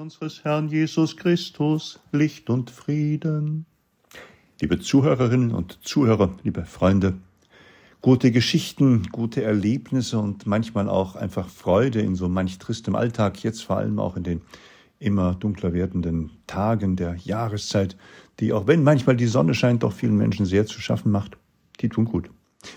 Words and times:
unseres 0.00 0.44
Herrn 0.44 0.68
Jesus 0.68 1.14
Christus, 1.18 2.00
Licht 2.10 2.48
und 2.48 2.70
Frieden. 2.70 3.66
Liebe 4.58 4.80
Zuhörerinnen 4.80 5.52
und 5.52 5.78
Zuhörer, 5.82 6.30
liebe 6.42 6.64
Freunde, 6.64 7.18
gute 8.00 8.30
Geschichten, 8.30 9.02
gute 9.12 9.42
Erlebnisse 9.42 10.18
und 10.18 10.46
manchmal 10.46 10.88
auch 10.88 11.16
einfach 11.16 11.48
Freude 11.48 12.00
in 12.00 12.14
so 12.14 12.30
manch 12.30 12.58
tristem 12.58 12.96
Alltag, 12.96 13.42
jetzt 13.42 13.62
vor 13.62 13.76
allem 13.76 13.98
auch 13.98 14.16
in 14.16 14.22
den 14.22 14.40
immer 15.00 15.34
dunkler 15.34 15.74
werdenden 15.74 16.30
Tagen 16.46 16.96
der 16.96 17.16
Jahreszeit, 17.16 17.96
die, 18.40 18.54
auch 18.54 18.66
wenn 18.66 18.82
manchmal 18.82 19.16
die 19.16 19.26
Sonne 19.26 19.52
scheint, 19.52 19.82
doch 19.82 19.92
vielen 19.92 20.16
Menschen 20.16 20.46
sehr 20.46 20.64
zu 20.64 20.80
schaffen 20.80 21.12
macht, 21.12 21.36
die 21.80 21.90
tun 21.90 22.06
gut. 22.06 22.30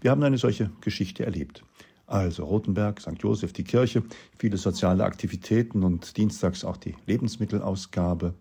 Wir 0.00 0.10
haben 0.10 0.22
eine 0.22 0.38
solche 0.38 0.70
Geschichte 0.80 1.26
erlebt. 1.26 1.64
Also 2.10 2.44
Rotenberg, 2.44 3.00
St. 3.00 3.22
Josef, 3.22 3.52
die 3.52 3.62
Kirche, 3.62 4.02
viele 4.36 4.56
soziale 4.56 5.04
Aktivitäten 5.04 5.84
und 5.84 6.16
dienstags 6.16 6.64
auch 6.64 6.76
die 6.76 6.96
Lebensmittelausgabe. 7.06 8.34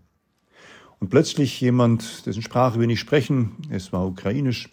Und 0.99 1.09
plötzlich 1.09 1.61
jemand, 1.61 2.25
dessen 2.25 2.41
Sprache 2.41 2.79
wir 2.79 2.87
nicht 2.87 2.99
sprechen, 2.99 3.51
es 3.69 3.93
war 3.93 4.07
ukrainisch, 4.07 4.69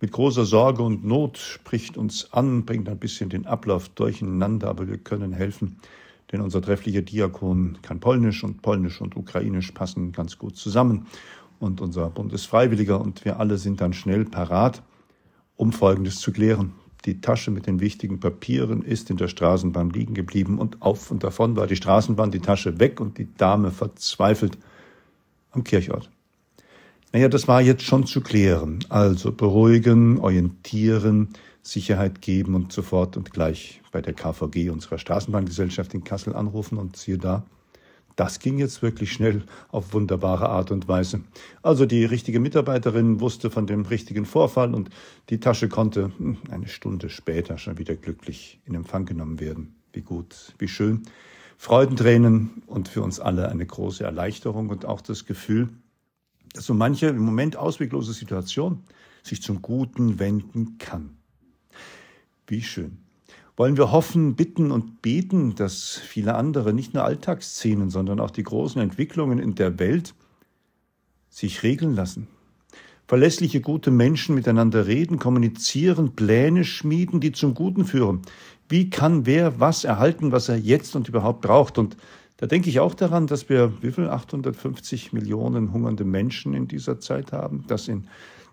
mit 0.00 0.12
großer 0.12 0.46
Sorge 0.46 0.82
und 0.82 1.04
Not 1.04 1.36
spricht 1.36 1.98
uns 1.98 2.32
an, 2.32 2.64
bringt 2.64 2.88
ein 2.88 2.98
bisschen 2.98 3.28
den 3.28 3.44
Ablauf 3.44 3.90
durcheinander, 3.90 4.70
aber 4.70 4.88
wir 4.88 4.96
können 4.96 5.34
helfen, 5.34 5.76
denn 6.32 6.40
unser 6.40 6.62
trefflicher 6.62 7.02
Diakon 7.02 7.76
kann 7.82 8.00
Polnisch 8.00 8.42
und 8.42 8.62
Polnisch 8.62 9.02
und 9.02 9.18
Ukrainisch 9.18 9.72
passen 9.72 10.12
ganz 10.12 10.38
gut 10.38 10.56
zusammen. 10.56 11.06
Und 11.58 11.82
unser 11.82 12.08
Bundesfreiwilliger 12.08 12.98
und 13.02 13.22
wir 13.26 13.38
alle 13.38 13.58
sind 13.58 13.82
dann 13.82 13.92
schnell 13.92 14.24
parat, 14.24 14.82
um 15.56 15.74
Folgendes 15.74 16.20
zu 16.20 16.32
klären. 16.32 16.72
Die 17.06 17.20
Tasche 17.20 17.50
mit 17.50 17.66
den 17.66 17.80
wichtigen 17.80 18.20
Papieren 18.20 18.82
ist 18.82 19.10
in 19.10 19.16
der 19.16 19.28
Straßenbahn 19.28 19.90
liegen 19.90 20.14
geblieben 20.14 20.58
und 20.58 20.82
auf 20.82 21.10
und 21.10 21.24
davon 21.24 21.56
war 21.56 21.66
die 21.66 21.76
Straßenbahn, 21.76 22.30
die 22.30 22.40
Tasche 22.40 22.78
weg 22.78 23.00
und 23.00 23.16
die 23.18 23.28
Dame 23.36 23.70
verzweifelt 23.70 24.58
am 25.52 25.64
Kirchort. 25.64 26.10
Naja, 27.12 27.28
das 27.28 27.48
war 27.48 27.60
jetzt 27.60 27.82
schon 27.82 28.06
zu 28.06 28.20
klären. 28.20 28.84
Also 28.88 29.32
beruhigen, 29.32 30.18
orientieren, 30.18 31.30
Sicherheit 31.62 32.22
geben 32.22 32.54
und 32.54 32.72
sofort 32.72 33.16
und 33.16 33.32
gleich 33.32 33.80
bei 33.92 34.00
der 34.00 34.14
KVG 34.14 34.70
unserer 34.70 34.98
Straßenbahngesellschaft 34.98 35.92
in 35.94 36.04
Kassel 36.04 36.34
anrufen 36.34 36.78
und 36.78 36.96
siehe 36.96 37.18
da, 37.18 37.44
das 38.20 38.38
ging 38.38 38.58
jetzt 38.58 38.82
wirklich 38.82 39.14
schnell 39.14 39.44
auf 39.70 39.94
wunderbare 39.94 40.50
Art 40.50 40.70
und 40.72 40.86
Weise. 40.88 41.22
Also 41.62 41.86
die 41.86 42.04
richtige 42.04 42.38
Mitarbeiterin 42.38 43.18
wusste 43.18 43.50
von 43.50 43.66
dem 43.66 43.86
richtigen 43.86 44.26
Vorfall 44.26 44.74
und 44.74 44.90
die 45.30 45.40
Tasche 45.40 45.70
konnte 45.70 46.12
hm, 46.18 46.36
eine 46.50 46.68
Stunde 46.68 47.08
später 47.08 47.56
schon 47.56 47.78
wieder 47.78 47.96
glücklich 47.96 48.60
in 48.66 48.74
Empfang 48.74 49.06
genommen 49.06 49.40
werden. 49.40 49.74
Wie 49.94 50.02
gut, 50.02 50.52
wie 50.58 50.68
schön. 50.68 51.04
Freudentränen 51.56 52.62
und 52.66 52.88
für 52.88 53.00
uns 53.00 53.20
alle 53.20 53.48
eine 53.48 53.64
große 53.64 54.04
Erleichterung 54.04 54.68
und 54.68 54.84
auch 54.84 55.00
das 55.00 55.24
Gefühl, 55.24 55.70
dass 56.52 56.66
so 56.66 56.74
manche 56.74 57.06
im 57.06 57.20
Moment 57.20 57.56
ausweglose 57.56 58.12
Situation 58.12 58.84
sich 59.22 59.40
zum 59.40 59.62
Guten 59.62 60.18
wenden 60.18 60.76
kann. 60.76 61.16
Wie 62.46 62.60
schön 62.60 62.98
wollen 63.60 63.76
wir 63.76 63.92
hoffen, 63.92 64.36
bitten 64.36 64.70
und 64.70 65.02
beten, 65.02 65.54
dass 65.54 66.00
viele 66.02 66.34
andere, 66.34 66.72
nicht 66.72 66.94
nur 66.94 67.04
Alltagsszenen, 67.04 67.90
sondern 67.90 68.18
auch 68.18 68.30
die 68.30 68.42
großen 68.42 68.80
Entwicklungen 68.80 69.38
in 69.38 69.54
der 69.54 69.78
Welt 69.78 70.14
sich 71.28 71.62
regeln 71.62 71.94
lassen. 71.94 72.26
Verlässliche, 73.06 73.60
gute 73.60 73.90
Menschen 73.90 74.34
miteinander 74.34 74.86
reden, 74.86 75.18
kommunizieren, 75.18 76.16
Pläne 76.16 76.64
schmieden, 76.64 77.20
die 77.20 77.32
zum 77.32 77.52
Guten 77.52 77.84
führen. 77.84 78.22
Wie 78.70 78.88
kann 78.88 79.26
wer 79.26 79.60
was 79.60 79.84
erhalten, 79.84 80.32
was 80.32 80.48
er 80.48 80.56
jetzt 80.56 80.96
und 80.96 81.08
überhaupt 81.08 81.42
braucht? 81.42 81.76
Und 81.76 81.98
da 82.38 82.46
denke 82.46 82.70
ich 82.70 82.80
auch 82.80 82.94
daran, 82.94 83.26
dass 83.26 83.50
wir 83.50 83.74
wie 83.82 83.92
viel 83.92 84.08
850 84.08 85.12
Millionen 85.12 85.74
hungernde 85.74 86.04
Menschen 86.04 86.54
in 86.54 86.66
dieser 86.66 86.98
Zeit 86.98 87.32
haben, 87.32 87.66
dass 87.66 87.88
in 87.88 88.06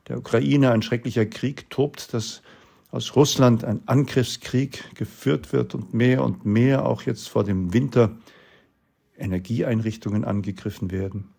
der 0.10 0.18
Ukraine 0.18 0.72
ein 0.72 0.82
schrecklicher 0.82 1.26
Krieg 1.26 1.70
tobt, 1.70 2.14
dass 2.14 2.42
aus 2.90 3.16
Russland 3.16 3.64
ein 3.64 3.82
Angriffskrieg 3.88 4.96
geführt 4.96 5.52
wird 5.52 5.76
und 5.76 5.94
mehr 5.94 6.24
und 6.24 6.46
mehr 6.46 6.86
auch 6.86 7.02
jetzt 7.04 7.28
vor 7.30 7.44
dem 7.44 7.74
Winter 7.74 8.18
Energieeinrichtungen 9.18 10.24
angegriffen 10.24 10.92
werden, 10.92 11.30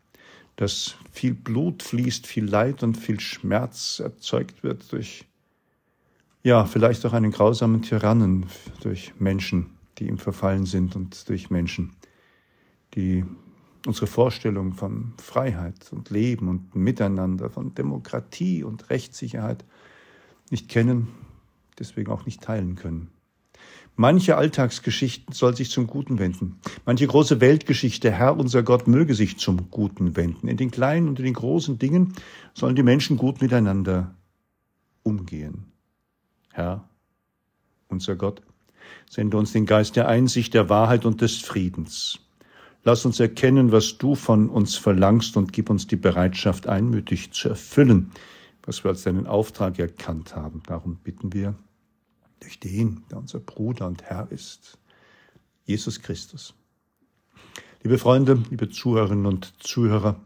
dass 0.56 0.96
viel 1.10 1.34
Blut 1.34 1.82
fließt, 1.82 2.26
viel 2.26 2.44
Leid 2.44 2.82
und 2.82 2.96
viel 2.96 3.20
Schmerz 3.20 4.00
erzeugt 4.00 4.62
wird 4.62 4.90
durch, 4.92 5.24
ja, 6.42 6.64
vielleicht 6.64 7.06
auch 7.06 7.12
einen 7.12 7.30
grausamen 7.30 7.82
Tyrannen, 7.82 8.46
durch 8.82 9.12
Menschen, 9.18 9.78
die 9.98 10.08
ihm 10.08 10.18
verfallen 10.18 10.66
sind 10.66 10.96
und 10.96 11.28
durch 11.28 11.50
Menschen, 11.50 11.94
die 12.94 13.24
unsere 13.86 14.06
Vorstellung 14.06 14.74
von 14.74 15.14
Freiheit 15.18 15.92
und 15.92 16.10
Leben 16.10 16.48
und 16.48 16.74
Miteinander, 16.74 17.48
von 17.48 17.74
Demokratie 17.74 18.64
und 18.64 18.90
Rechtssicherheit 18.90 19.64
nicht 20.50 20.68
kennen 20.68 21.08
deswegen 21.78 22.10
auch 22.10 22.26
nicht 22.26 22.42
teilen 22.42 22.76
können. 22.76 23.10
Manche 24.00 24.36
Alltagsgeschichten 24.36 25.34
soll 25.34 25.56
sich 25.56 25.70
zum 25.70 25.88
Guten 25.88 26.20
wenden. 26.20 26.60
Manche 26.86 27.08
große 27.08 27.40
Weltgeschichte, 27.40 28.12
Herr 28.12 28.36
unser 28.36 28.62
Gott, 28.62 28.86
möge 28.86 29.12
sich 29.16 29.38
zum 29.38 29.72
Guten 29.72 30.14
wenden. 30.14 30.46
In 30.46 30.56
den 30.56 30.70
kleinen 30.70 31.08
und 31.08 31.18
in 31.18 31.24
den 31.24 31.34
großen 31.34 31.80
Dingen 31.80 32.14
sollen 32.54 32.76
die 32.76 32.84
Menschen 32.84 33.16
gut 33.16 33.40
miteinander 33.42 34.14
umgehen. 35.02 35.72
Herr, 36.52 36.88
unser 37.88 38.14
Gott, 38.14 38.40
sende 39.10 39.36
uns 39.36 39.50
den 39.50 39.66
Geist 39.66 39.96
der 39.96 40.06
Einsicht, 40.06 40.54
der 40.54 40.68
Wahrheit 40.68 41.04
und 41.04 41.20
des 41.20 41.38
Friedens. 41.38 42.20
Lass 42.84 43.04
uns 43.04 43.18
erkennen, 43.18 43.72
was 43.72 43.98
du 43.98 44.14
von 44.14 44.48
uns 44.48 44.76
verlangst 44.76 45.36
und 45.36 45.52
gib 45.52 45.70
uns 45.70 45.88
die 45.88 45.96
Bereitschaft, 45.96 46.68
einmütig 46.68 47.32
zu 47.32 47.48
erfüllen, 47.48 48.12
was 48.62 48.84
wir 48.84 48.92
als 48.92 49.02
deinen 49.02 49.26
Auftrag 49.26 49.80
erkannt 49.80 50.36
haben. 50.36 50.62
Darum 50.66 50.98
bitten 51.02 51.32
wir 51.32 51.56
durch 52.40 52.60
den, 52.60 53.02
der 53.10 53.18
unser 53.18 53.40
Bruder 53.40 53.86
und 53.86 54.02
Herr 54.02 54.30
ist, 54.30 54.78
Jesus 55.64 56.00
Christus. 56.00 56.54
Liebe 57.82 57.98
Freunde, 57.98 58.42
liebe 58.50 58.68
Zuhörerinnen 58.68 59.26
und 59.26 59.52
Zuhörer, 59.62 60.20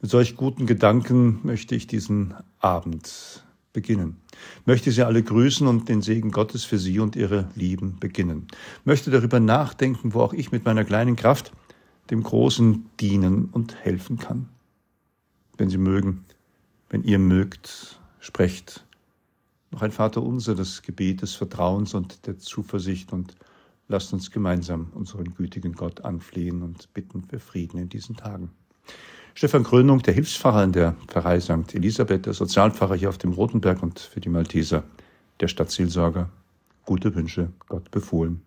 mit 0.00 0.10
solch 0.10 0.36
guten 0.36 0.66
Gedanken 0.66 1.40
möchte 1.42 1.74
ich 1.74 1.86
diesen 1.86 2.34
Abend 2.58 3.44
beginnen. 3.72 4.16
Möchte 4.64 4.90
Sie 4.90 5.02
alle 5.02 5.22
grüßen 5.22 5.66
und 5.66 5.88
den 5.88 6.02
Segen 6.02 6.30
Gottes 6.30 6.64
für 6.64 6.78
Sie 6.78 6.98
und 6.98 7.16
Ihre 7.16 7.48
Lieben 7.54 7.98
beginnen. 7.98 8.48
Möchte 8.84 9.10
darüber 9.10 9.40
nachdenken, 9.40 10.14
wo 10.14 10.20
auch 10.20 10.32
ich 10.32 10.52
mit 10.52 10.64
meiner 10.64 10.84
kleinen 10.84 11.16
Kraft 11.16 11.52
dem 12.10 12.22
Großen 12.22 12.86
dienen 13.00 13.46
und 13.46 13.76
helfen 13.76 14.18
kann. 14.18 14.48
Wenn 15.56 15.70
Sie 15.70 15.78
mögen, 15.78 16.24
wenn 16.88 17.04
ihr 17.04 17.18
mögt, 17.18 18.00
sprecht 18.20 18.84
noch 19.72 19.82
ein 19.82 19.92
Vater 19.92 20.22
unser, 20.22 20.54
das 20.54 20.82
Gebet 20.82 21.22
des 21.22 21.34
Vertrauens 21.34 21.94
und 21.94 22.26
der 22.26 22.38
Zuversicht 22.38 23.12
und 23.12 23.34
lasst 23.88 24.12
uns 24.12 24.30
gemeinsam 24.30 24.88
unseren 24.94 25.34
gütigen 25.34 25.72
Gott 25.72 26.04
anflehen 26.04 26.62
und 26.62 26.92
bitten 26.94 27.22
für 27.22 27.38
Frieden 27.38 27.78
in 27.78 27.88
diesen 27.88 28.16
Tagen. 28.16 28.50
Stefan 29.34 29.64
Krönung, 29.64 30.02
der 30.02 30.14
Hilfspfarrer 30.14 30.64
in 30.64 30.72
der 30.72 30.94
Pfarrei 31.06 31.40
St. 31.40 31.74
Elisabeth, 31.74 32.26
der 32.26 32.34
Sozialpfarrer 32.34 32.96
hier 32.96 33.08
auf 33.08 33.18
dem 33.18 33.32
Rotenberg 33.32 33.82
und 33.82 33.98
für 33.98 34.20
die 34.20 34.28
Malteser, 34.28 34.84
der 35.40 35.48
Stadtseelsorger. 35.48 36.28
Gute 36.84 37.14
Wünsche, 37.14 37.48
Gott 37.68 37.90
befohlen. 37.90 38.42